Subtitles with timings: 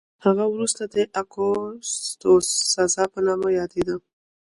[0.25, 3.95] هغه وروسته د اګوستوس سزار په نامه یادېده